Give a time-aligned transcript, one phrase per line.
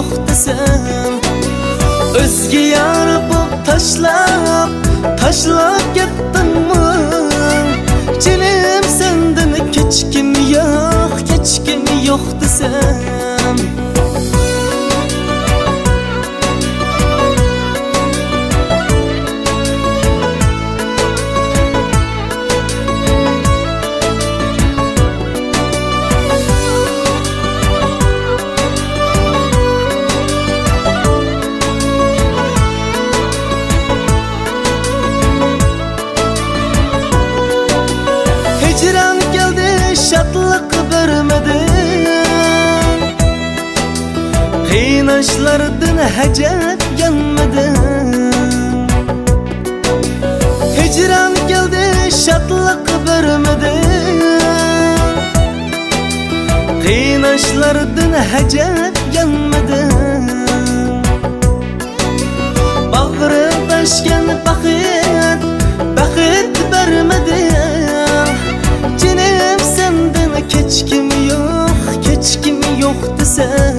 [0.00, 1.14] yo'q desam
[2.20, 4.70] o'zga yar bo'lib tashlab
[5.22, 6.88] tashlab ketdimmi
[8.24, 13.19] jilim sendan kechkim yo'q kechkim yo'q desam
[45.10, 47.72] Kıynaşlardan hecet gelmedi
[50.76, 53.72] Hicran geldi şatlık vermedi.
[56.82, 59.88] Kıynaşlardan hecet gelmedi
[62.92, 65.44] Bağrı taşken bakit
[65.96, 67.54] Bakit vermedi.
[69.00, 73.69] Cinim senden keçkim yok Keçkim yok desem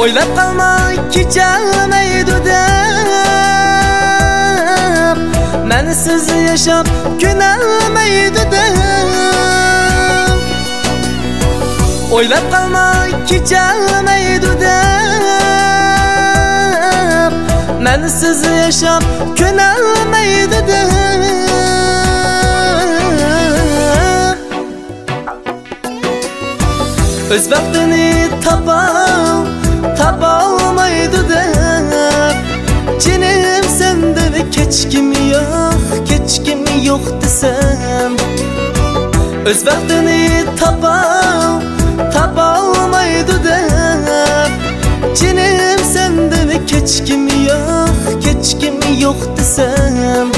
[0.00, 0.70] Oylab qalma
[1.12, 3.58] kechalmaydi deb
[5.70, 6.86] Mensiz yashab
[7.20, 9.10] kunalmaydi deb
[12.12, 12.86] Oylab qalma
[13.28, 15.22] kechalmaydi deb
[17.84, 19.02] Mensiz yashab
[19.38, 21.22] kunalmaydi deb
[27.30, 28.08] Öz vaqtini
[28.44, 29.40] tapam
[30.00, 32.36] Tapolmaydi deb
[33.00, 38.12] Cinim senden keçkim yo'q Keçkim yo'q desam
[39.46, 41.62] Öz vaqtini tapam
[42.14, 44.52] Tapolmaydi deb
[45.16, 50.28] Cinim senden keçkim yo'q Keçkim yo'q desam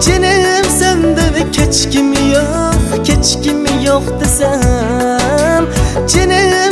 [0.00, 5.66] Cinim senden keçkim yo'q Keçkim yo'q desam
[6.08, 6.67] Cinim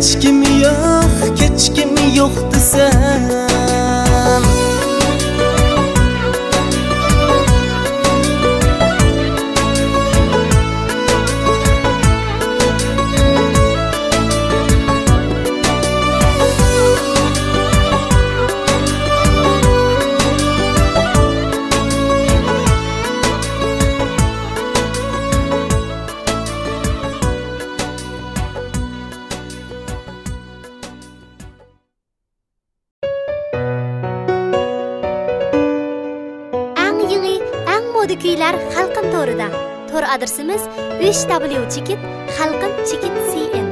[0.00, 3.49] hech kim yo'q hech kim yo'q desa
[38.22, 39.48] kuylar xalqim to'rida.
[39.90, 40.62] To'r adresimiz
[41.08, 42.00] uch w chekit
[42.36, 43.66] xalqin chekit cn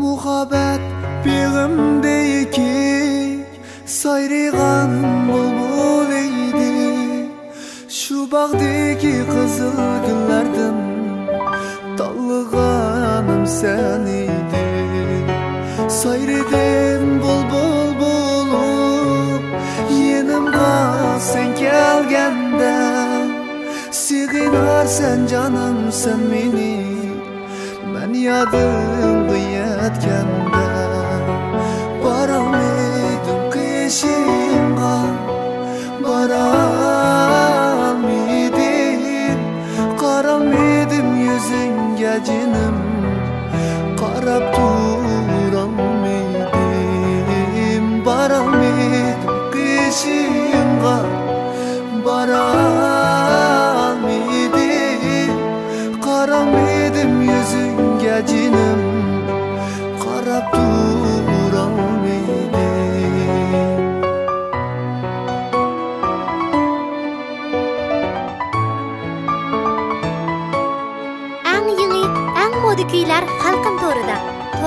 [0.00, 0.69] Muhabir
[10.06, 10.78] gullardan
[11.98, 14.64] tanlaganim sen edi
[16.00, 19.44] sayradim bulbul bo'lib
[20.00, 20.74] yenimga
[21.30, 22.76] sen kelganda
[24.04, 26.76] sig'inarsan jonim sen meni
[27.92, 29.39] men yodimga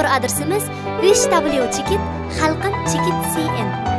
[0.08, 0.64] adresimiz
[1.02, 2.02] besh w chekit
[2.40, 3.93] halqin chekit cn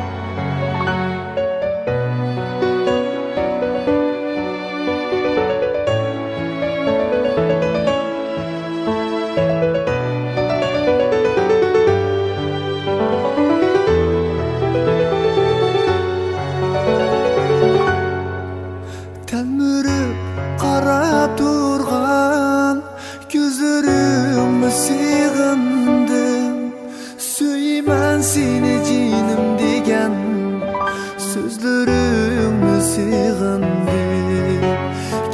[31.54, 33.86] Sözlerimni sığındım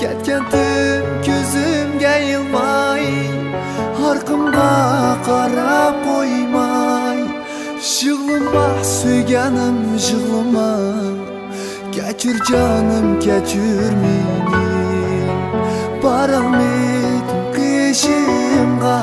[0.01, 3.05] Ketkendim ko'zimga ilmay
[4.01, 4.73] Harqimga
[5.27, 7.21] qarab qo'ymay
[8.01, 10.73] Yig'lama suyganim yig'lama
[11.95, 14.67] Kechir canım kechir meni
[16.03, 19.01] Baralmadim qishimga